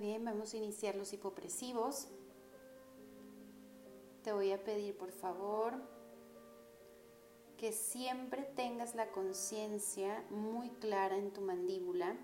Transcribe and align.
bien, 0.00 0.24
vamos 0.24 0.54
a 0.54 0.56
iniciar 0.56 0.96
los 0.96 1.12
hipopresivos. 1.12 2.08
Te 4.24 4.32
voy 4.32 4.50
a 4.50 4.64
pedir 4.64 4.96
por 4.96 5.12
favor 5.12 5.74
que 7.56 7.72
siempre 7.72 8.42
tengas 8.42 8.94
la 8.94 9.12
conciencia 9.12 10.24
muy 10.30 10.70
clara 10.70 11.18
en 11.18 11.32
tu 11.32 11.42
mandíbula 11.42 12.16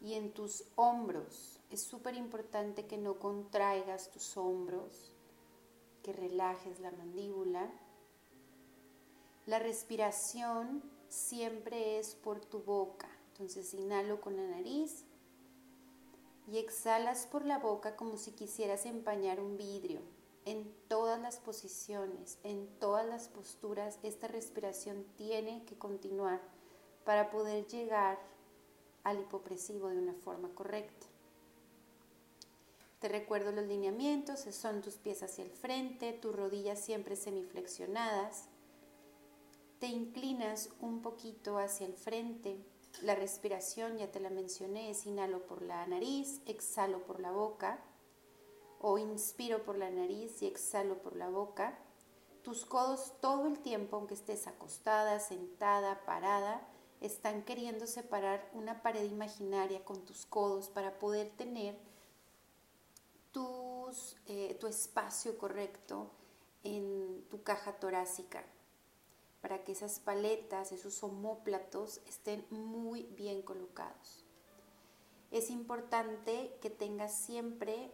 y 0.00 0.14
en 0.14 0.32
tus 0.32 0.64
hombros. 0.76 1.60
Es 1.70 1.82
súper 1.82 2.14
importante 2.14 2.86
que 2.86 2.96
no 2.96 3.18
contraigas 3.18 4.10
tus 4.10 4.36
hombros, 4.36 5.12
que 6.04 6.12
relajes 6.12 6.78
la 6.78 6.92
mandíbula. 6.92 7.70
La 9.46 9.58
respiración 9.58 10.82
siempre 11.08 11.98
es 11.98 12.14
por 12.14 12.40
tu 12.40 12.60
boca. 12.60 13.08
Entonces 13.32 13.74
inhalo 13.74 14.20
con 14.20 14.36
la 14.36 14.46
nariz 14.46 15.04
y 16.52 16.58
exhalas 16.58 17.26
por 17.26 17.46
la 17.46 17.58
boca 17.58 17.96
como 17.96 18.18
si 18.18 18.32
quisieras 18.32 18.84
empañar 18.84 19.40
un 19.40 19.56
vidrio. 19.56 20.00
En 20.44 20.70
todas 20.86 21.18
las 21.18 21.38
posiciones, 21.38 22.38
en 22.42 22.68
todas 22.78 23.06
las 23.06 23.28
posturas, 23.28 23.98
esta 24.02 24.28
respiración 24.28 25.06
tiene 25.16 25.64
que 25.64 25.78
continuar 25.78 26.42
para 27.06 27.30
poder 27.30 27.66
llegar 27.68 28.18
al 29.02 29.20
hipopresivo 29.20 29.88
de 29.88 29.98
una 29.98 30.12
forma 30.12 30.50
correcta. 30.50 31.06
Te 32.98 33.08
recuerdo 33.08 33.50
los 33.50 33.64
lineamientos, 33.64 34.40
son 34.40 34.82
tus 34.82 34.96
pies 34.96 35.22
hacia 35.22 35.44
el 35.44 35.50
frente, 35.50 36.12
tus 36.12 36.36
rodillas 36.36 36.78
siempre 36.78 37.16
semiflexionadas. 37.16 38.44
Te 39.78 39.86
inclinas 39.86 40.68
un 40.80 41.00
poquito 41.00 41.56
hacia 41.56 41.86
el 41.86 41.94
frente. 41.94 42.58
La 43.00 43.14
respiración, 43.14 43.98
ya 43.98 44.12
te 44.12 44.20
la 44.20 44.30
mencioné, 44.30 44.90
es 44.90 45.06
inhalo 45.06 45.46
por 45.46 45.62
la 45.62 45.86
nariz, 45.86 46.40
exhalo 46.46 47.04
por 47.04 47.20
la 47.20 47.32
boca. 47.32 47.82
O 48.80 48.98
inspiro 48.98 49.64
por 49.64 49.78
la 49.78 49.90
nariz 49.90 50.42
y 50.42 50.46
exhalo 50.46 50.98
por 50.98 51.16
la 51.16 51.28
boca. 51.28 51.78
Tus 52.42 52.66
codos 52.66 53.14
todo 53.20 53.46
el 53.46 53.60
tiempo, 53.60 53.96
aunque 53.96 54.14
estés 54.14 54.46
acostada, 54.46 55.20
sentada, 55.20 56.04
parada, 56.04 56.60
están 57.00 57.42
queriendo 57.42 57.86
separar 57.86 58.48
una 58.52 58.82
pared 58.82 59.04
imaginaria 59.04 59.84
con 59.84 60.04
tus 60.04 60.26
codos 60.26 60.68
para 60.68 60.98
poder 60.98 61.30
tener 61.36 61.76
eh, 64.26 64.56
tu 64.58 64.66
espacio 64.66 65.36
correcto 65.36 66.10
en 66.62 67.24
tu 67.28 67.42
caja 67.42 67.72
torácica, 67.72 68.44
para 69.42 69.64
que 69.64 69.72
esas 69.72 69.98
paletas, 69.98 70.72
esos 70.72 71.02
homóplatos 71.02 72.00
estén 72.06 72.46
muy 72.48 73.02
bien 73.02 73.42
colocados. 73.42 74.24
Es 75.30 75.50
importante 75.50 76.56
que 76.62 76.70
tengas 76.70 77.12
siempre 77.12 77.92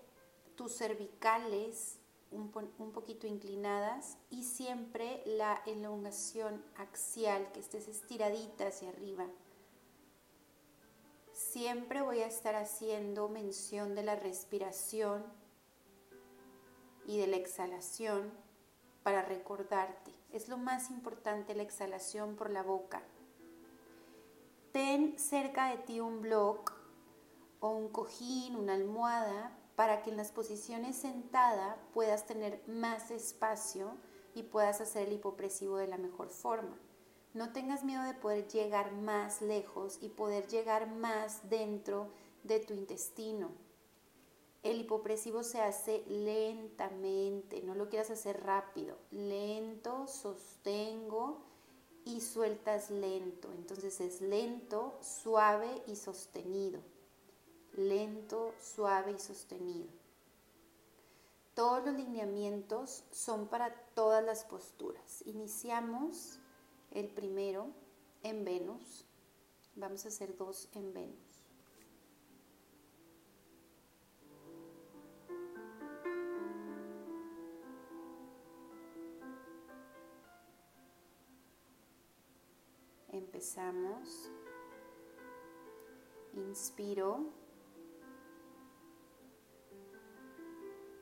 tus 0.54 0.76
cervicales 0.76 1.98
un, 2.30 2.50
poquito 2.92 3.26
inclinadas 3.26 4.18
y 4.30 4.44
siempre 4.44 5.22
la 5.24 5.62
elongación 5.66 6.62
axial, 6.76 7.50
que 7.52 7.60
estés 7.60 7.88
estiradita 7.88 8.66
hacia 8.66 8.90
arriba. 8.90 9.26
Siempre 11.32 12.02
voy 12.02 12.20
a 12.20 12.26
estar 12.26 12.56
haciendo 12.56 13.28
mención 13.28 13.94
de 13.94 14.02
la 14.02 14.16
respiración 14.16 15.24
y 17.06 17.16
de 17.16 17.28
la 17.28 17.36
exhalación 17.36 18.30
para 19.02 19.22
recordarte. 19.22 20.17
Es 20.32 20.48
lo 20.48 20.58
más 20.58 20.90
importante 20.90 21.54
la 21.54 21.62
exhalación 21.62 22.36
por 22.36 22.50
la 22.50 22.62
boca. 22.62 23.02
Ten 24.72 25.18
cerca 25.18 25.70
de 25.70 25.78
ti 25.78 26.00
un 26.00 26.20
bloc 26.20 26.74
o 27.60 27.70
un 27.70 27.88
cojín, 27.88 28.56
una 28.56 28.74
almohada 28.74 29.56
para 29.74 30.02
que 30.02 30.10
en 30.10 30.16
las 30.16 30.32
posiciones 30.32 30.96
sentada 30.96 31.78
puedas 31.94 32.26
tener 32.26 32.62
más 32.66 33.10
espacio 33.10 33.96
y 34.34 34.42
puedas 34.42 34.80
hacer 34.80 35.08
el 35.08 35.14
hipopresivo 35.14 35.76
de 35.76 35.86
la 35.88 35.98
mejor 35.98 36.28
forma. 36.28 36.76
No 37.32 37.52
tengas 37.52 37.84
miedo 37.84 38.02
de 38.02 38.14
poder 38.14 38.48
llegar 38.48 38.92
más 38.92 39.40
lejos 39.40 39.98
y 40.02 40.08
poder 40.08 40.46
llegar 40.48 40.88
más 40.88 41.48
dentro 41.48 42.10
de 42.42 42.60
tu 42.60 42.74
intestino. 42.74 43.50
El 44.62 44.80
hipopresivo 44.80 45.42
se 45.42 45.60
hace 45.60 46.04
lentamente, 46.08 47.62
no 47.62 47.74
lo 47.74 47.88
quieras 47.88 48.10
hacer 48.10 48.42
rápido, 48.42 48.96
lento, 49.10 50.06
sostengo 50.08 51.42
y 52.04 52.20
sueltas 52.20 52.90
lento. 52.90 53.52
Entonces 53.52 54.00
es 54.00 54.20
lento, 54.20 54.98
suave 55.00 55.82
y 55.86 55.96
sostenido 55.96 56.80
lento, 57.78 58.54
suave 58.60 59.12
y 59.12 59.18
sostenido. 59.18 59.88
Todos 61.54 61.84
los 61.86 61.94
lineamientos 61.94 63.04
son 63.10 63.48
para 63.48 63.72
todas 63.94 64.24
las 64.24 64.44
posturas. 64.44 65.22
Iniciamos 65.26 66.38
el 66.90 67.08
primero 67.08 67.68
en 68.22 68.44
Venus. 68.44 69.04
Vamos 69.76 70.04
a 70.04 70.08
hacer 70.08 70.36
dos 70.36 70.68
en 70.74 70.92
Venus. 70.92 71.27
Empezamos. 83.38 84.32
Inspiro. 86.34 87.32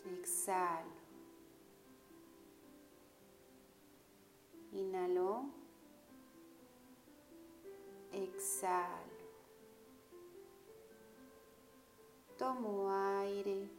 exhalo. 0.04 0.92
Inhalo. 4.72 5.46
Exhalo. 8.12 9.16
Tomo 12.36 12.90
aire. 12.90 13.70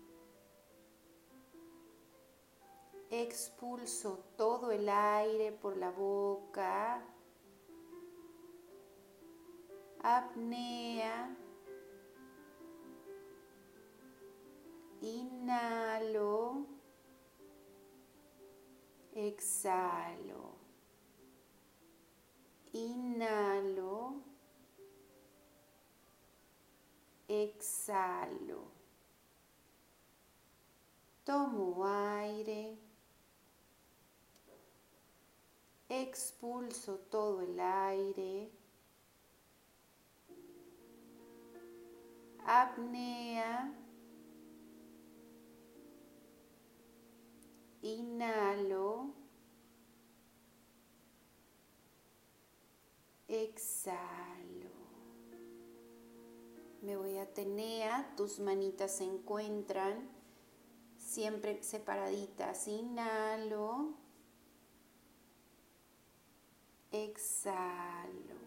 Expulso 3.12 4.18
todo 4.36 4.72
el 4.72 4.90
aire 4.90 5.52
por 5.52 5.78
la 5.78 5.92
boca. 5.92 7.17
Apnea. 10.08 11.36
Inhalo. 15.02 16.66
Exhalo. 19.14 20.56
Inhalo. 22.72 24.22
Exhalo. 27.28 28.72
Tomo 31.26 31.84
aire. 31.86 32.78
Expulso 35.90 36.98
todo 37.12 37.42
el 37.42 37.60
aire. 37.60 38.67
Apnea. 42.48 43.74
Inhalo. 47.82 49.14
Exhalo. 53.28 54.72
Me 56.82 56.96
voy 56.96 57.18
a 57.18 57.24
Atenea, 57.24 58.14
tus 58.16 58.40
manitas 58.40 58.94
se 58.94 59.04
encuentran 59.04 60.10
siempre 60.98 61.62
separaditas. 61.62 62.70
Inhalo. 62.70 63.94
Exhalo. 66.94 68.47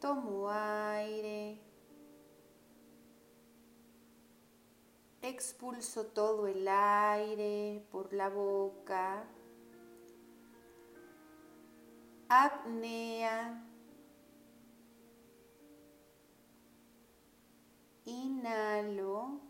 Tomo 0.00 0.48
aire. 0.48 1.60
Expulso 5.20 6.06
todo 6.06 6.46
el 6.46 6.66
aire 6.68 7.84
por 7.90 8.12
la 8.12 8.28
boca. 8.28 9.24
Apnea. 12.28 13.64
Inhalo. 18.04 19.40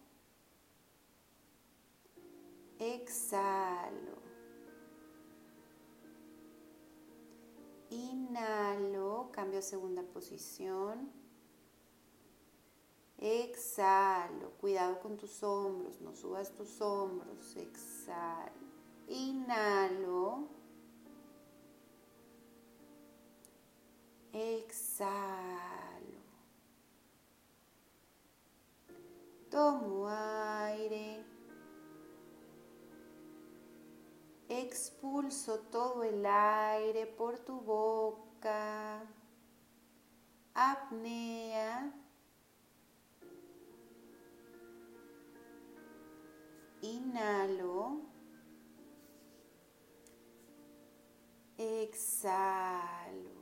Exhalo. 2.79 4.18
Inhalo, 7.91 9.31
cambio 9.33 9.59
a 9.61 9.63
segunda 9.63 10.03
posición. 10.03 11.11
Exhalo. 13.19 14.51
Cuidado 14.61 15.01
con 15.01 15.17
tus 15.17 15.43
hombros. 15.43 16.01
No 16.01 16.15
subas 16.15 16.55
tus 16.55 16.81
hombros. 16.81 17.57
Exhalo. 17.57 18.53
Inhalo. 19.09 20.49
Exhalo. 24.33 25.49
Tomo 29.51 30.09
aire. 30.09 31.25
Expulso 34.61 35.61
todo 35.71 36.03
el 36.03 36.27
aire 36.27 37.07
por 37.07 37.39
tu 37.39 37.61
boca. 37.61 39.07
Apnea. 40.53 41.93
Inhalo. 46.83 48.01
Exhalo. 51.57 53.39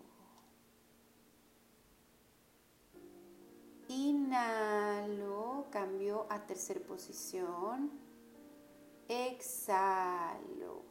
Inhalo, 3.89 5.65
cambio 5.71 6.27
a 6.29 6.47
tercera 6.47 6.81
posición. 6.81 7.91
Exhalo. 9.09 10.86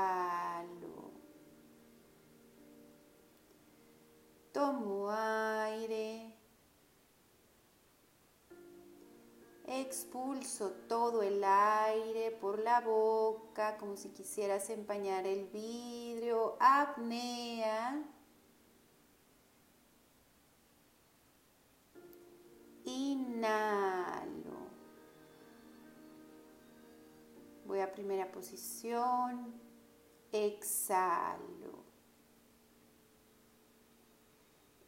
Tomo 4.53 5.11
aire. 5.11 6.37
Expulso 9.67 10.71
todo 10.89 11.23
el 11.23 11.43
aire 11.43 12.31
por 12.31 12.61
la 12.61 12.81
boca 12.81 13.77
como 13.79 13.97
si 13.97 14.11
quisieras 14.11 14.71
empañar 14.71 15.27
el 15.27 15.49
vidrio. 15.49 16.57
Apnea. 16.61 18.14
Voy 27.67 27.81
a 27.81 27.91
primera 27.93 28.31
posición. 28.31 29.53
Exhalo. 30.33 31.85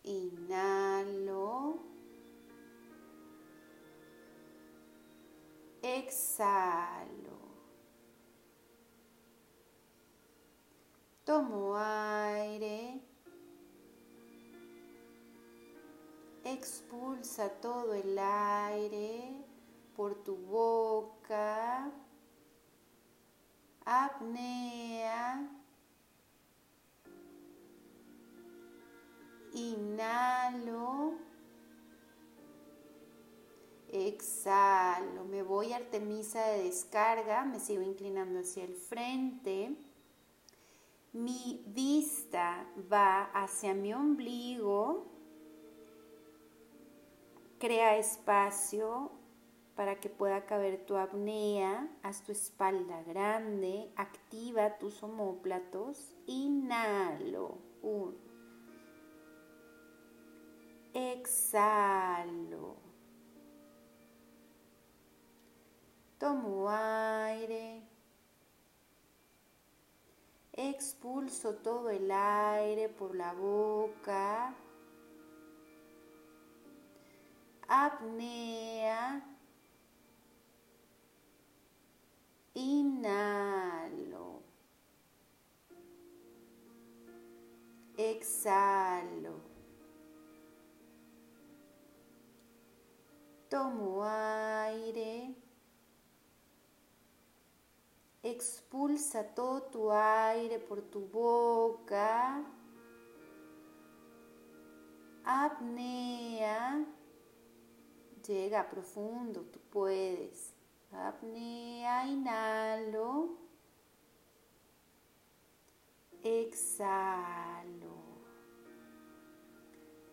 Inhalo. 0.05 1.81
Exhalo. 5.83 7.39
Tomo 11.25 11.77
aire. 11.77 13.03
Expulsa 16.47 17.49
todo 17.61 17.93
el 17.93 18.17
aire 18.17 19.35
por 19.97 20.15
tu 20.23 20.37
boca. 20.37 21.91
Apnea. 23.85 25.51
Inhalo. 29.55 31.15
Exhalo. 33.89 35.25
Me 35.25 35.43
voy 35.43 35.73
a 35.73 35.79
Artemisa 35.79 36.47
de 36.47 36.63
descarga. 36.63 37.45
Me 37.45 37.59
sigo 37.59 37.83
inclinando 37.83 38.39
hacia 38.39 38.63
el 38.63 38.77
frente. 38.77 39.77
Mi 41.13 41.65
vista 41.67 42.69
va 42.93 43.25
hacia 43.33 43.75
mi 43.75 43.93
ombligo. 43.93 45.16
Crea 47.59 47.97
espacio 47.97 49.13
para 49.77 49.99
que 49.99 50.11
pueda 50.11 50.45
caber 50.45 50.85
tu 50.85 50.97
apnea. 50.97 51.89
Haz 52.03 52.23
tu 52.23 52.33
espalda 52.33 53.03
grande. 53.03 53.91
Activa 53.97 54.77
tus 54.79 55.03
omóplatos. 55.03 56.15
Inhalo. 56.27 57.59
Uno. 57.83 58.15
Exhalo. 60.93 62.77
Tomo 66.19 66.69
aire. 66.69 67.83
Expulso 70.53 71.57
todo 71.57 71.91
el 71.91 72.11
aire 72.11 72.89
por 72.89 73.15
la 73.15 73.35
boca. 73.35 74.55
Apnea. 77.69 79.23
Inhalo. 82.55 84.43
Exhalo. 87.99 89.41
Tomo 93.51 94.03
aire. 94.05 95.35
Expulsa 98.23 99.23
todo 99.23 99.63
tu 99.63 99.91
aire 99.91 100.59
por 100.59 100.83
tu 100.83 101.01
boca. 101.01 102.45
Apnea. 105.25 106.87
Llega 108.27 108.69
profundo, 108.69 109.43
tú 109.43 109.61
puedes. 109.71 110.53
Apnea, 110.91 112.07
inhalo. 112.07 113.37
Exhalo. 116.23 117.95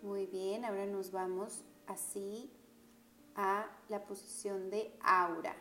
Muy 0.04 0.26
bien, 0.28 0.66
ahora 0.66 0.86
nos 0.86 1.12
vamos 1.12 1.64
así 1.88 2.52
a 3.36 3.66
la 3.90 4.06
posición 4.06 4.70
de 4.70 4.96
aura. 5.02 5.56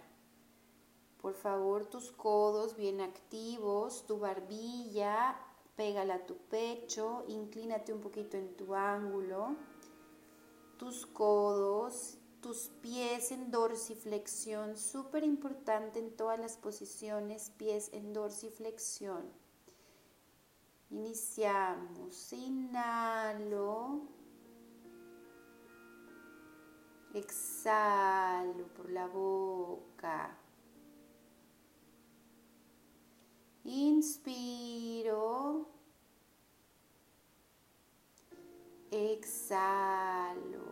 Por 1.21 1.35
favor, 1.35 1.87
tus 1.87 2.11
codos 2.11 2.77
bien 2.77 3.01
activos, 3.01 4.05
tu 4.07 4.19
barbilla, 4.19 5.39
pégala 5.77 6.17
a 6.17 6.27
tu 6.27 6.37
pecho, 6.37 7.25
inclínate 7.29 7.93
un 7.93 8.01
poquito 8.01 8.37
en 8.37 8.57
tu 8.57 8.75
ángulo, 8.75 9.55
tus 10.77 11.07
codos, 11.07 12.19
tus 12.43 12.69
pies 12.83 13.31
en 13.31 13.51
dorsiflexión, 13.51 14.77
súper 14.77 15.25
importante 15.25 16.01
en 16.01 16.15
todas 16.15 16.39
las 16.39 16.57
posiciones, 16.57 17.51
pies 17.57 17.89
en 17.93 18.13
dorsiflexión. 18.13 19.23
Iniciamos, 20.91 22.33
inhalo. 22.33 24.03
Exhalo 27.15 28.67
por 28.75 28.91
la 28.91 29.07
boca. 29.07 30.37
Inspiro. 33.65 35.69
Exhalo. 38.91 40.72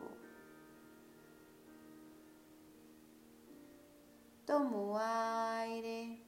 Tomo 4.51 4.99
aire. 4.99 6.19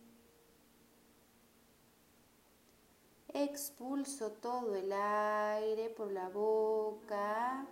Expulso 3.35 4.31
todo 4.41 4.76
el 4.76 4.93
aire 4.93 5.91
por 5.91 6.12
la 6.12 6.29
boca 6.29 7.67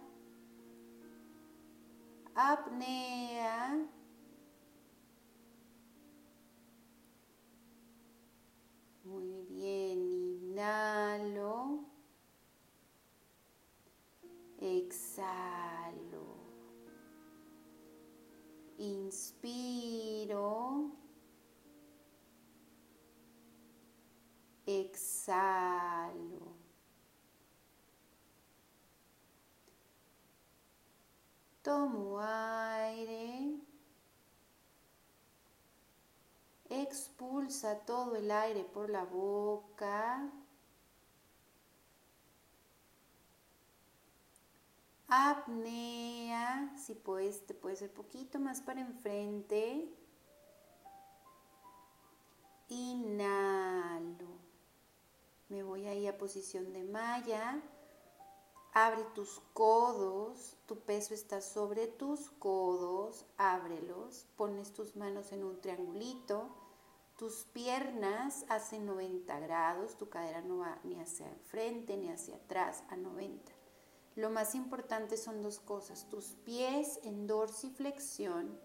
apnea. 2.35 3.78
Muy 9.04 9.47
bien, 9.49 10.02
inhalo. 10.02 11.85
Exhalo. 14.59 16.10
Inspiro. 18.80 20.60
exhalo. 24.78 26.54
Tomo 31.62 32.18
aire. 32.20 33.58
Expulsa 36.68 37.80
todo 37.80 38.14
el 38.16 38.30
aire 38.30 38.64
por 38.64 38.88
la 38.88 39.04
boca. 39.04 40.30
Apnea, 45.12 46.73
si 46.76 46.95
puedes, 46.95 47.45
te 47.45 47.52
puedes 47.52 47.83
ir 47.83 47.93
poquito 47.93 48.38
más 48.38 48.61
para 48.61 48.81
enfrente. 48.81 49.93
Inhalo. 52.69 54.29
Me 55.49 55.64
voy 55.64 55.88
ahí 55.88 56.07
a 56.07 56.17
posición 56.17 56.73
de 56.73 56.85
malla. 56.85 57.61
Abre 58.73 59.02
tus 59.17 59.40
codos, 59.52 60.57
tu 60.67 60.79
peso 60.79 61.12
está 61.12 61.40
sobre 61.40 61.88
tus 61.88 62.31
codos, 62.31 63.26
ábrelos, 63.37 64.29
pones 64.37 64.73
tus 64.73 64.95
manos 64.95 65.33
en 65.33 65.43
un 65.43 65.61
triangulito, 65.61 66.55
tus 67.17 67.47
piernas 67.47 68.45
hacen 68.49 68.87
90 68.87 69.40
grados, 69.40 69.97
tu 69.97 70.09
cadera 70.09 70.40
no 70.40 70.59
va 70.59 70.79
ni 70.85 71.00
hacia 71.00 71.29
el 71.29 71.40
frente 71.40 71.97
ni 71.97 72.11
hacia 72.11 72.37
atrás, 72.37 72.85
a 72.90 72.97
90. 72.97 73.60
Lo 74.17 74.31
más 74.31 74.55
importante 74.55 75.17
son 75.17 75.43
dos 75.43 75.61
cosas, 75.61 76.09
tus 76.09 76.33
pies 76.45 77.00
en 77.05 77.26
dorsiflexión 77.26 78.59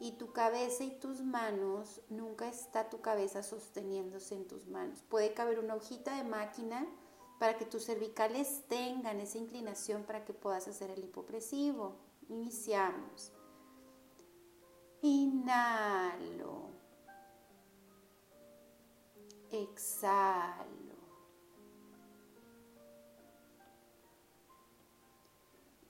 y 0.00 0.12
tu 0.12 0.32
cabeza 0.32 0.84
y 0.84 0.98
tus 0.98 1.20
manos, 1.22 2.00
nunca 2.08 2.48
está 2.48 2.88
tu 2.88 3.00
cabeza 3.00 3.42
sosteniéndose 3.42 4.34
en 4.34 4.46
tus 4.46 4.66
manos. 4.66 5.02
Puede 5.08 5.34
caber 5.34 5.58
una 5.58 5.74
hojita 5.74 6.16
de 6.16 6.24
máquina 6.24 6.86
para 7.38 7.56
que 7.56 7.64
tus 7.64 7.84
cervicales 7.84 8.64
tengan 8.68 9.20
esa 9.20 9.38
inclinación 9.38 10.04
para 10.04 10.24
que 10.24 10.32
puedas 10.32 10.66
hacer 10.68 10.90
el 10.90 11.04
hipopresivo. 11.04 11.96
Iniciamos. 12.28 13.32
Inhalo. 15.02 16.70
Exhalo. 19.50 20.77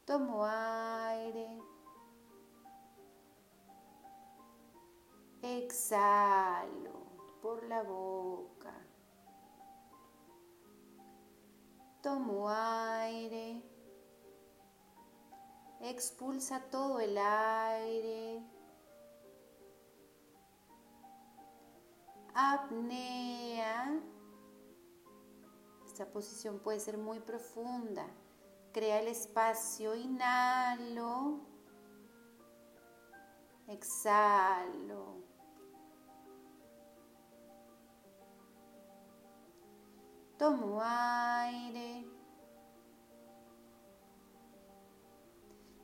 Tomo 0.08 0.42
aire. 0.42 1.62
Exhalo 5.42 6.94
por 7.42 7.62
la 7.64 7.82
boca. 7.82 8.72
Tomo 12.00 12.48
aire. 12.48 13.62
Expulsa 15.82 16.58
todo 16.70 17.00
el 17.00 17.18
aire. 17.18 18.42
Apnea. 22.32 24.00
Esta 25.84 26.10
posición 26.10 26.60
puede 26.60 26.80
ser 26.80 26.96
muy 26.96 27.20
profunda. 27.20 28.06
Crea 28.78 29.00
el 29.00 29.08
espacio. 29.08 29.92
Inhalo. 29.96 31.40
Exhalo. 33.66 35.16
Tomo 40.38 40.80
aire. 40.80 42.06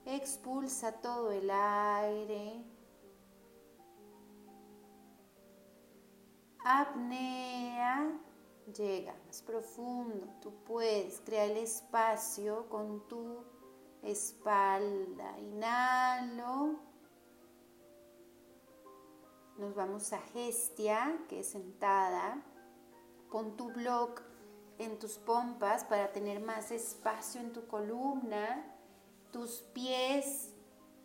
Expulsa 0.07 0.93
todo 0.93 1.33
el 1.33 1.51
aire. 1.51 2.65
Apnea. 6.65 7.94
Llega 8.73 9.15
más 9.27 9.43
profundo. 9.43 10.27
Tú 10.41 10.53
puedes 10.65 11.21
crear 11.21 11.51
el 11.51 11.59
espacio 11.59 12.69
con 12.69 13.07
tu 13.09 13.45
espalda. 14.03 15.39
Inhalo. 15.39 16.79
Nos 19.59 19.75
vamos 19.75 20.13
a 20.13 20.19
gestia, 20.19 21.19
que 21.29 21.41
es 21.41 21.51
sentada. 21.51 22.43
Pon 23.31 23.57
tu 23.57 23.73
bloque 23.73 24.23
en 24.79 24.99
tus 24.99 25.19
pompas 25.19 25.85
para 25.85 26.13
tener 26.13 26.41
más 26.41 26.71
espacio 26.71 27.41
en 27.41 27.53
tu 27.53 27.67
columna, 27.67 28.65
tus 29.33 29.61
pies 29.73 30.55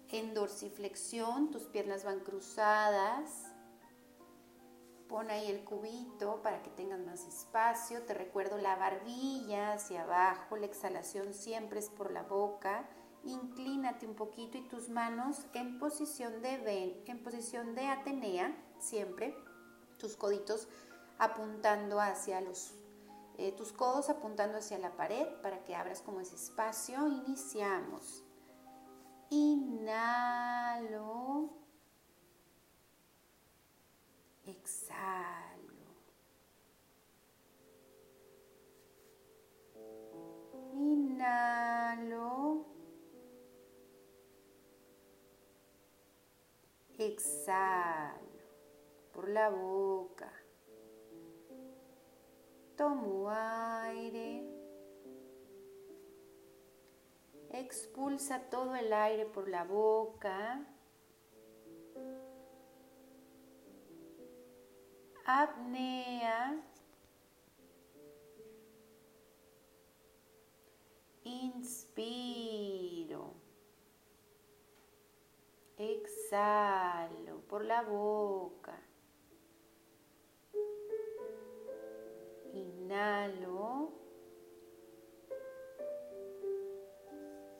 en 0.09 0.33
dorsiflexión, 0.33 1.51
tus 1.51 1.63
piernas 1.63 2.03
van 2.03 2.21
cruzadas. 2.21 3.48
Pon 5.09 5.31
ahí 5.31 5.49
el 5.49 5.63
cubito 5.63 6.41
para 6.43 6.61
que 6.61 6.69
tengas 6.69 6.99
más 6.99 7.25
espacio. 7.25 8.03
Te 8.03 8.13
recuerdo 8.13 8.59
la 8.59 8.75
barbilla 8.75 9.73
hacia 9.73 10.03
abajo, 10.03 10.55
la 10.55 10.67
exhalación 10.67 11.33
siempre 11.33 11.79
es 11.79 11.89
por 11.89 12.11
la 12.11 12.21
boca. 12.21 12.87
Inclínate 13.23 14.05
un 14.05 14.13
poquito 14.13 14.59
y 14.59 14.67
tus 14.67 14.87
manos 14.89 15.47
en 15.53 15.79
posición 15.79 16.43
de 16.43 16.57
ven, 16.59 17.01
en 17.07 17.23
posición 17.23 17.73
de 17.73 17.87
Atenea, 17.87 18.55
siempre. 18.77 19.35
Tus 19.97 20.15
coditos 20.15 20.67
apuntando 21.17 21.99
hacia 21.99 22.39
los 22.39 22.75
eh, 23.39 23.53
tus 23.53 23.71
codos 23.71 24.09
apuntando 24.09 24.57
hacia 24.57 24.77
la 24.77 24.91
pared 24.97 25.25
para 25.41 25.63
que 25.63 25.73
abras 25.73 26.01
como 26.01 26.19
ese 26.19 26.35
espacio. 26.35 27.07
Iniciamos. 27.07 28.23
Inhalo. 29.29 30.49
Exhalo. 34.49 35.85
Inhalo. 40.73 42.65
Exhalo 46.97 48.19
por 49.13 49.29
la 49.29 49.49
boca. 49.49 50.31
Tomo 52.75 53.29
aire. 53.29 54.49
Expulsa 57.51 58.49
todo 58.49 58.75
el 58.75 58.91
aire 58.93 59.25
por 59.27 59.47
la 59.47 59.63
boca. 59.63 60.65
Apnea. 65.31 66.59
Inspiro. 71.23 72.55
Exhalo 75.77 77.41
por 77.47 77.63
la 77.63 77.83
boca. 77.83 78.81
Inhalo. 82.51 83.93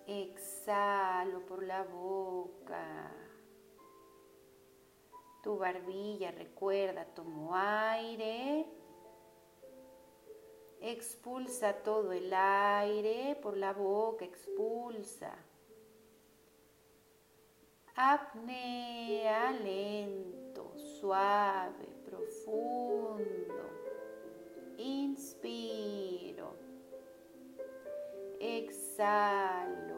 Exhalo 0.07 1.45
por 1.45 1.61
la 1.61 1.83
boca. 1.83 3.28
Tu 5.41 5.57
barbilla, 5.57 6.31
recuerda, 6.31 7.05
tomo 7.05 7.55
aire. 7.55 8.65
Expulsa 10.81 11.73
todo 11.73 12.11
el 12.11 12.33
aire 12.33 13.37
por 13.41 13.55
la 13.57 13.73
boca, 13.73 14.25
expulsa. 14.25 15.33
Apnea 17.95 19.51
lento, 19.51 20.73
suave, 20.77 21.87
profundo. 22.05 23.69
Inspiro. 24.77 26.55
Exhalo. 28.39 29.88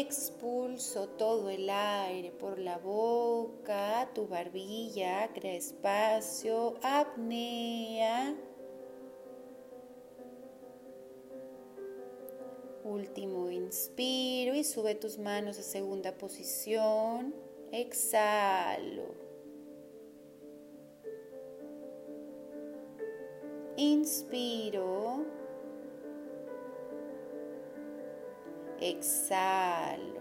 Expulso 0.00 1.08
todo 1.08 1.50
el 1.50 1.68
aire 1.68 2.30
por 2.30 2.60
la 2.60 2.78
boca, 2.78 4.08
tu 4.14 4.28
barbilla, 4.28 5.28
crea 5.34 5.54
espacio, 5.54 6.76
apnea. 6.84 8.36
Último 12.84 13.50
inspiro 13.50 14.54
y 14.54 14.62
sube 14.62 14.94
tus 14.94 15.18
manos 15.18 15.58
a 15.58 15.64
segunda 15.64 16.16
posición. 16.16 17.34
Exhalo. 17.72 19.16
Inspiro. 23.76 25.37
Exhalo 28.80 30.20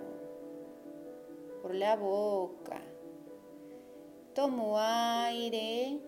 por 1.62 1.76
la 1.76 1.96
boca. 1.96 2.82
Tomo 4.34 4.78
aire. 4.80 6.00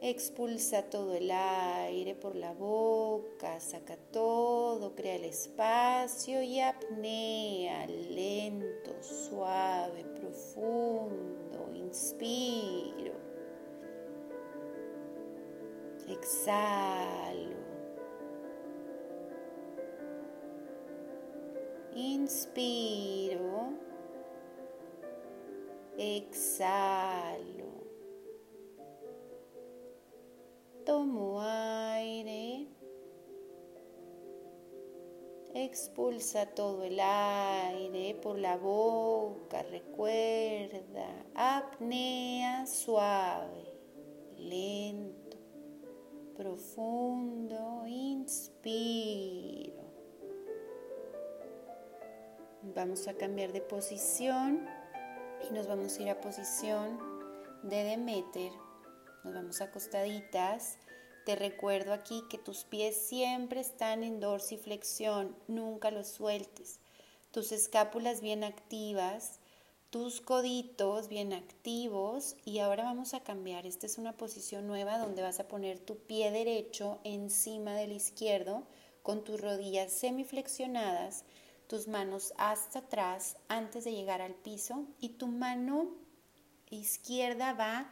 Expulsa 0.00 0.90
todo 0.90 1.14
el 1.14 1.30
aire 1.30 2.16
por 2.16 2.34
la 2.34 2.52
boca, 2.54 3.60
saca 3.60 3.96
todo, 4.10 4.96
crea 4.96 5.14
el 5.14 5.24
espacio 5.24 6.42
y 6.42 6.58
apnea, 6.58 7.86
lento, 7.86 9.00
suave, 9.00 10.04
profundo. 10.04 11.70
Inspiro. 11.72 13.14
Exhalo. 16.08 17.61
Inspiro. 21.94 23.74
Exhalo. 25.98 27.72
Tomo 30.86 31.40
aire. 31.42 32.66
Expulsa 35.54 36.46
todo 36.46 36.82
el 36.82 36.98
aire 36.98 38.14
por 38.22 38.38
la 38.38 38.56
boca. 38.56 39.62
Recuerda. 39.64 41.26
Apnea 41.34 42.66
suave. 42.66 43.70
Lento. 44.38 45.36
Profundo. 46.34 47.84
Inspiro. 47.86 49.71
Vamos 52.62 53.08
a 53.08 53.14
cambiar 53.14 53.52
de 53.52 53.60
posición 53.60 54.66
y 55.48 55.52
nos 55.52 55.66
vamos 55.66 55.98
a 55.98 56.02
ir 56.02 56.10
a 56.10 56.20
posición 56.20 56.98
de 57.62 57.84
Demeter 57.84 58.52
nos 59.24 59.34
vamos 59.34 59.60
acostaditas. 59.60 60.78
Te 61.24 61.36
recuerdo 61.36 61.92
aquí 61.92 62.24
que 62.28 62.38
tus 62.38 62.64
pies 62.64 62.96
siempre 62.96 63.60
están 63.60 64.02
en 64.02 64.18
dorsiflexión, 64.18 65.36
nunca 65.46 65.92
los 65.92 66.08
sueltes. 66.08 66.80
Tus 67.30 67.52
escápulas 67.52 68.20
bien 68.20 68.42
activas, 68.42 69.38
tus 69.90 70.20
coditos 70.20 71.08
bien 71.08 71.32
activos 71.32 72.36
y 72.44 72.58
ahora 72.58 72.82
vamos 72.82 73.14
a 73.14 73.20
cambiar. 73.20 73.66
Esta 73.66 73.86
es 73.86 73.98
una 73.98 74.16
posición 74.16 74.66
nueva 74.66 74.98
donde 74.98 75.22
vas 75.22 75.38
a 75.38 75.46
poner 75.46 75.78
tu 75.78 75.98
pie 75.98 76.32
derecho 76.32 76.98
encima 77.04 77.74
del 77.74 77.92
izquierdo 77.92 78.64
con 79.02 79.22
tus 79.22 79.40
rodillas 79.40 79.92
semiflexionadas, 79.92 81.24
tus 81.72 81.88
manos 81.88 82.34
hasta 82.36 82.80
atrás 82.80 83.38
antes 83.48 83.84
de 83.84 83.92
llegar 83.92 84.20
al 84.20 84.34
piso 84.34 84.84
y 85.00 85.08
tu 85.16 85.26
mano 85.26 85.88
izquierda 86.68 87.54
va 87.54 87.90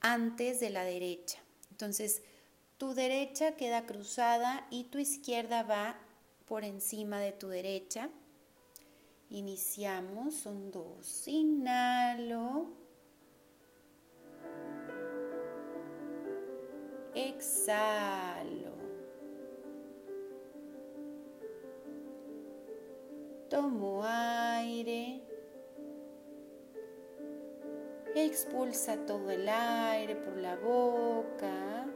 antes 0.00 0.60
de 0.60 0.70
la 0.70 0.82
derecha. 0.82 1.38
Entonces, 1.70 2.22
tu 2.78 2.94
derecha 2.94 3.54
queda 3.54 3.84
cruzada 3.84 4.66
y 4.70 4.84
tu 4.84 4.96
izquierda 4.96 5.62
va 5.62 5.98
por 6.46 6.64
encima 6.64 7.20
de 7.20 7.32
tu 7.32 7.48
derecha. 7.48 8.08
Iniciamos, 9.28 10.34
son 10.34 10.70
dos. 10.70 11.28
Inhalo. 11.28 12.70
Exhalo. 17.14 18.75
Tomo 23.56 24.02
aire. 24.04 25.22
Expulsa 28.14 28.98
todo 29.06 29.30
el 29.30 29.48
aire 29.48 30.14
por 30.14 30.36
la 30.36 30.56
boca. 30.56 31.86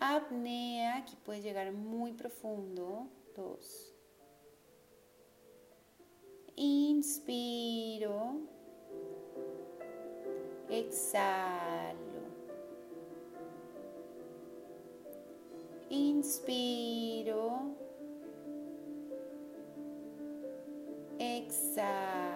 Apnea, 0.00 0.96
aquí 0.96 1.16
puedes 1.24 1.44
llegar 1.44 1.70
muy 1.70 2.12
profundo. 2.12 3.06
Dos. 3.36 3.94
Inspiro. 6.56 8.40
Exhalo. 10.68 11.94
Inspiro. 15.88 17.87
Exhalo. 21.48 22.28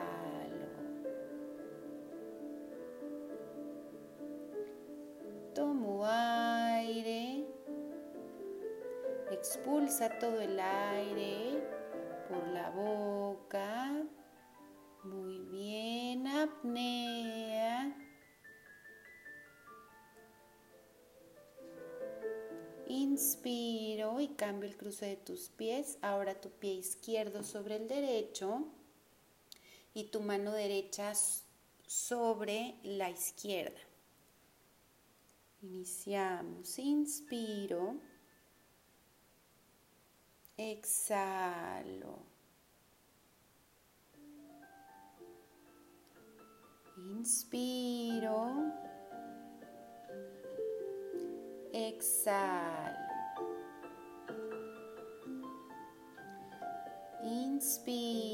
Expulsa 9.30 10.08
todo 10.18 10.40
el 10.40 10.58
aire 10.58 11.62
por 12.26 12.46
la 12.48 12.70
boca. 12.70 14.02
Muy 15.04 15.40
bien, 15.40 16.26
apnea. 16.26 17.94
Inspiro 22.86 24.20
y 24.20 24.28
cambio 24.28 24.70
el 24.70 24.76
cruce 24.78 25.04
de 25.04 25.16
tus 25.16 25.50
pies. 25.50 25.98
Ahora 26.00 26.40
tu 26.40 26.48
pie 26.48 26.74
izquierdo 26.74 27.42
sobre 27.42 27.76
el 27.76 27.88
derecho 27.88 28.68
y 29.94 30.04
tu 30.04 30.20
mano 30.20 30.52
derecha 30.52 31.12
sobre 31.86 32.76
la 32.82 33.10
izquierda. 33.10 33.80
Iniciamos. 35.62 36.78
Inspiro. 36.78 37.96
Exhalo. 40.56 42.18
Inspiro. 46.96 48.72
Exhalo. 51.72 52.98
Inspiro. 57.22 58.31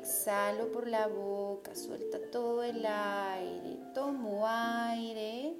Exhalo 0.00 0.72
por 0.72 0.88
la 0.88 1.08
boca, 1.08 1.74
suelta 1.74 2.18
todo 2.32 2.62
el 2.62 2.86
aire. 2.86 3.76
Tomo 3.92 4.46
aire. 4.46 5.54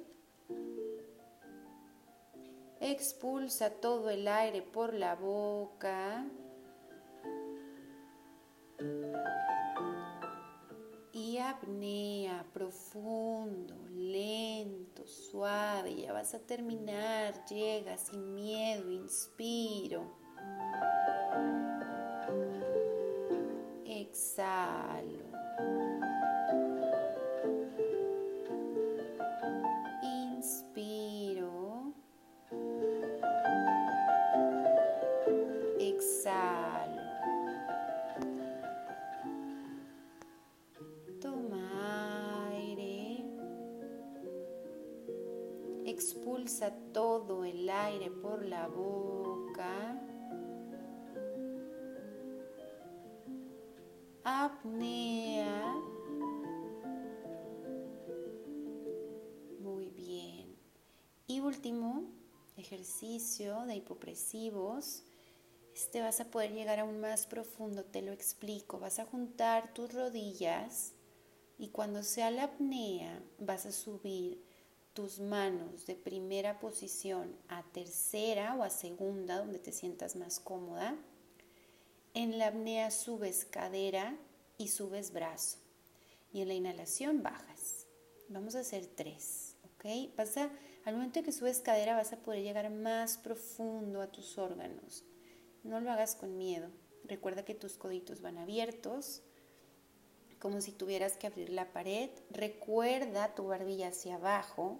Expulsa 2.79 3.69
todo 3.69 4.09
el 4.09 4.27
aire 4.27 4.63
por 4.63 4.95
la 4.95 5.13
boca. 5.13 6.25
Y 11.11 11.37
apnea 11.37 12.43
profundo, 12.51 13.75
lento, 13.91 15.05
suave. 15.05 16.01
Ya 16.01 16.13
vas 16.13 16.33
a 16.33 16.39
terminar. 16.39 17.45
Llega 17.45 17.95
sin 17.95 18.33
miedo. 18.33 18.89
Inspiro 18.89 20.17
exhalo. 24.11 25.23
Inspiro. 30.03 31.93
Exhalo. 35.79 37.01
Toma 41.21 42.49
aire. 42.49 43.23
Expulsa 45.85 46.73
todo 46.91 47.45
el 47.45 47.69
aire 47.69 48.11
por 48.11 48.43
la 48.43 48.67
boca. 48.67 50.00
De 63.11 63.75
hipopresivos. 63.75 65.03
Este 65.75 65.99
vas 65.99 66.21
a 66.21 66.31
poder 66.31 66.53
llegar 66.53 66.79
aún 66.79 67.01
más 67.01 67.27
profundo, 67.27 67.83
te 67.83 68.01
lo 68.01 68.13
explico. 68.13 68.79
Vas 68.79 68.99
a 68.99 69.05
juntar 69.05 69.73
tus 69.73 69.93
rodillas 69.93 70.93
y 71.57 71.69
cuando 71.69 72.03
sea 72.03 72.31
la 72.31 72.43
apnea 72.43 73.21
vas 73.37 73.65
a 73.65 73.73
subir 73.73 74.41
tus 74.93 75.19
manos 75.19 75.85
de 75.85 75.95
primera 75.95 76.59
posición 76.59 77.35
a 77.49 77.63
tercera 77.63 78.55
o 78.55 78.63
a 78.63 78.69
segunda, 78.69 79.39
donde 79.39 79.59
te 79.59 79.73
sientas 79.73 80.15
más 80.15 80.39
cómoda. 80.39 80.95
En 82.13 82.37
la 82.37 82.47
apnea 82.47 82.91
subes 82.91 83.43
cadera 83.43 84.17
y 84.57 84.69
subes 84.69 85.11
brazo. 85.11 85.57
Y 86.31 86.41
en 86.41 86.47
la 86.47 86.53
inhalación 86.53 87.23
bajas. 87.23 87.87
Vamos 88.29 88.55
a 88.55 88.61
hacer 88.61 88.85
tres, 88.85 89.57
¿ok? 89.65 90.15
Vas 90.15 90.37
a, 90.37 90.49
al 90.85 90.95
momento 90.95 91.21
que 91.23 91.31
subes 91.31 91.59
cadera 91.59 91.95
vas 91.95 92.11
a 92.13 92.17
poder 92.17 92.43
llegar 92.43 92.69
más 92.71 93.17
profundo 93.17 94.01
a 94.01 94.11
tus 94.11 94.37
órganos. 94.37 95.05
No 95.63 95.79
lo 95.79 95.91
hagas 95.91 96.15
con 96.15 96.37
miedo. 96.37 96.69
Recuerda 97.03 97.45
que 97.45 97.53
tus 97.53 97.73
coditos 97.77 98.21
van 98.21 98.37
abiertos, 98.37 99.21
como 100.39 100.61
si 100.61 100.71
tuvieras 100.71 101.17
que 101.17 101.27
abrir 101.27 101.49
la 101.49 101.71
pared. 101.71 102.09
Recuerda 102.31 103.35
tu 103.35 103.47
barbilla 103.47 103.89
hacia 103.89 104.15
abajo. 104.15 104.79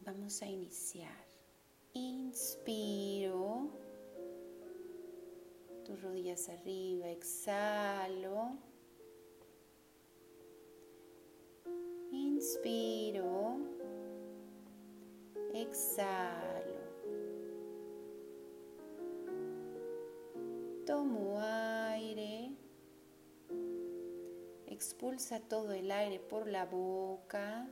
Vamos 0.00 0.42
a 0.42 0.46
iniciar. 0.46 1.24
Inspiro. 1.94 3.70
Tus 5.84 6.02
rodillas 6.02 6.48
arriba. 6.50 7.08
Exhalo. 7.08 8.58
Inspiro. 12.10 13.58
Exhalo. 15.52 16.76
Tomo 20.84 21.38
aire. 21.40 22.52
Expulsa 24.66 25.40
todo 25.40 25.72
el 25.72 25.90
aire 25.90 26.20
por 26.20 26.46
la 26.48 26.66
boca. 26.66 27.68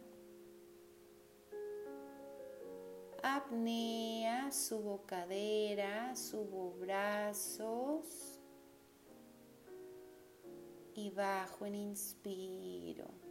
Apnea, 3.22 4.50
subo 4.50 5.06
cadera, 5.06 6.14
subo 6.14 6.72
brazos 6.78 8.40
y 10.94 11.10
bajo 11.10 11.66
en 11.66 11.74
inspiro. 11.74 13.23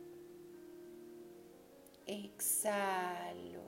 Exhalo. 2.06 3.64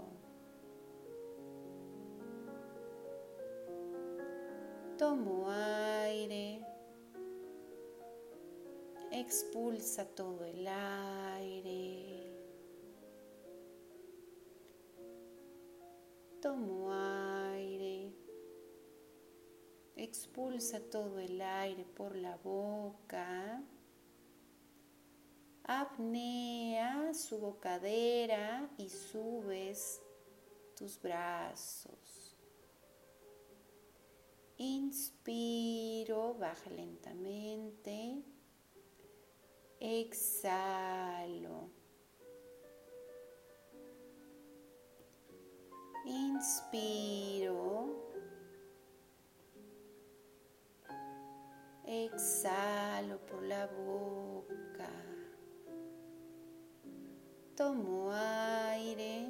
Tomo 4.97 5.49
aire. 5.49 6.61
Expulsa 9.11 10.05
todo 10.05 10.43
el 10.43 10.67
aire. 10.67 12.33
Tomo 16.41 16.91
aire. 16.91 18.13
Expulsa 19.95 20.81
todo 20.81 21.19
el 21.19 21.41
aire 21.41 21.85
por 21.85 22.15
la 22.15 22.35
boca. 22.37 23.63
Apnea, 25.67 27.11
subo 27.15 27.59
cadera 27.59 28.69
y 28.77 28.87
subes 28.87 29.99
tus 30.77 31.01
brazos. 31.01 32.37
Inspiro, 34.57 36.35
baja 36.35 36.69
lentamente. 36.69 38.21
Exhalo. 39.79 41.71
Inspiro. 46.05 48.11
Exhalo 51.85 53.17
por 53.25 53.41
la 53.41 53.65
boca. 53.65 55.14
Tomo 57.55 58.11
aire. 58.11 59.29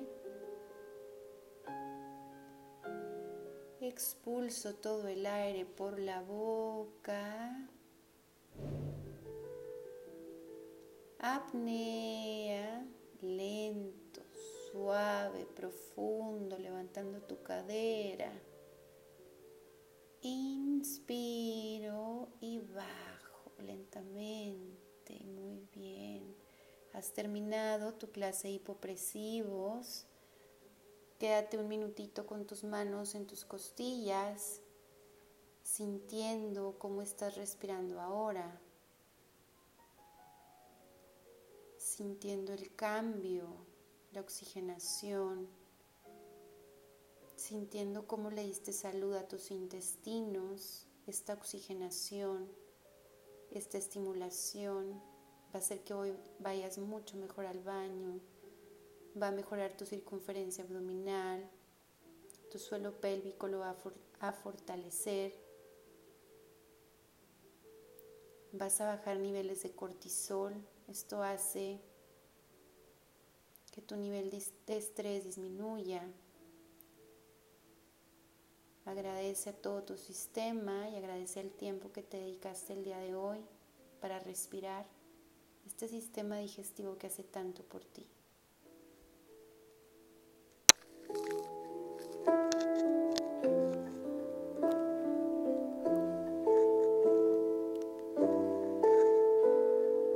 Expulso 3.80 4.74
todo 4.74 5.08
el 5.08 5.28
aire 5.28 5.68
por 5.68 6.00
la 6.00 6.24
boca. 6.24 7.70
Apnea, 11.20 12.88
lento, 13.22 14.22
suave, 14.72 15.46
profundo, 15.56 16.58
levantando 16.58 17.22
tu 17.22 17.44
cadera. 17.44 18.32
Inspiro 20.22 22.30
y 22.42 22.58
bajo 22.58 23.52
lentamente, 23.60 25.24
muy 25.26 25.68
bien. 25.72 26.45
Has 26.96 27.12
terminado 27.12 27.94
tu 27.94 28.10
clase 28.10 28.48
de 28.48 28.54
hipopresivos. 28.54 30.06
Quédate 31.20 31.58
un 31.58 31.68
minutito 31.68 32.26
con 32.26 32.48
tus 32.48 32.64
manos 32.64 33.16
en 33.16 33.28
tus 33.28 33.44
costillas, 33.44 34.62
sintiendo 35.62 36.78
cómo 36.80 37.02
estás 37.02 37.36
respirando 37.36 38.00
ahora, 38.00 38.62
sintiendo 41.78 42.54
el 42.54 42.74
cambio, 42.78 43.50
la 44.14 44.22
oxigenación, 44.22 45.50
sintiendo 47.36 48.08
cómo 48.08 48.32
le 48.32 48.44
diste 48.44 48.72
salud 48.72 49.16
a 49.16 49.28
tus 49.28 49.52
intestinos, 49.52 50.88
esta 51.08 51.34
oxigenación, 51.34 52.50
esta 53.52 53.78
estimulación 53.78 55.14
va 55.56 55.60
a 55.60 55.62
hacer 55.62 55.86
que 55.86 55.94
hoy 55.94 56.14
vayas 56.40 56.78
mucho 56.78 57.16
mejor 57.16 57.46
al 57.46 57.62
baño 57.62 58.20
va 59.20 59.30
a 59.30 59.32
mejorar 59.32 59.72
tu 59.78 59.86
circunferencia 59.86 60.66
abdominal, 60.66 61.50
tu 62.52 62.60
suelo 62.60 63.00
pélvico 63.00 63.48
lo 63.48 63.60
va 63.60 63.74
a, 64.20 64.34
fortalecer, 64.34 65.34
vas 68.52 68.82
a 68.82 68.88
bajar 68.88 69.18
niveles 69.18 69.64
de 69.64 69.72
cortisol, 69.72 70.54
esto 70.90 71.24
hace 71.24 71.80
que 73.72 73.82
tu 73.82 73.96
nivel 73.96 74.30
de 74.30 74.78
estrés 74.78 75.24
disminuya. 75.24 76.06
Agradece 78.84 79.52
a 79.52 79.54
todo 79.54 79.84
tu 79.84 79.96
sistema 79.96 80.90
y 80.90 80.98
agradece 80.98 81.40
el 81.40 81.52
tiempo 81.52 81.94
que 81.94 82.04
te 82.04 82.18
dedicaste 82.18 82.74
el 82.74 82.84
día 82.84 83.00
de 83.00 83.16
hoy 83.16 83.40
para 84.02 84.20
respirar 84.20 84.86
este 85.66 85.88
sistema 85.88 86.38
digestivo 86.38 86.98
que 86.98 87.08
hace 87.08 87.24
tanto 87.24 87.64
por 87.64 87.84
ti. 87.84 88.06